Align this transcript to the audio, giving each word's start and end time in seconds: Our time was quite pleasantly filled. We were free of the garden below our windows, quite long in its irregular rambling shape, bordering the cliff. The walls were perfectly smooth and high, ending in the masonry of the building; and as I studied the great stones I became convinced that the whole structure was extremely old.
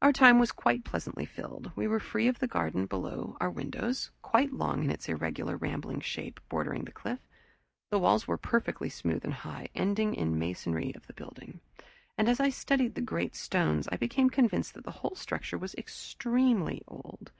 Our 0.00 0.12
time 0.12 0.40
was 0.40 0.50
quite 0.50 0.82
pleasantly 0.84 1.24
filled. 1.24 1.70
We 1.76 1.86
were 1.86 2.00
free 2.00 2.26
of 2.26 2.40
the 2.40 2.48
garden 2.48 2.86
below 2.86 3.36
our 3.40 3.48
windows, 3.48 4.10
quite 4.20 4.52
long 4.52 4.82
in 4.82 4.90
its 4.90 5.08
irregular 5.08 5.56
rambling 5.56 6.00
shape, 6.00 6.40
bordering 6.48 6.82
the 6.84 6.90
cliff. 6.90 7.20
The 7.90 8.00
walls 8.00 8.26
were 8.26 8.36
perfectly 8.36 8.88
smooth 8.88 9.24
and 9.24 9.32
high, 9.34 9.68
ending 9.72 10.14
in 10.14 10.32
the 10.32 10.36
masonry 10.36 10.92
of 10.96 11.06
the 11.06 11.12
building; 11.12 11.60
and 12.18 12.28
as 12.28 12.40
I 12.40 12.48
studied 12.48 12.96
the 12.96 13.02
great 13.02 13.36
stones 13.36 13.86
I 13.92 13.98
became 13.98 14.30
convinced 14.30 14.74
that 14.74 14.82
the 14.82 14.90
whole 14.98 15.14
structure 15.14 15.58
was 15.58 15.76
extremely 15.76 16.82
old. 16.88 17.30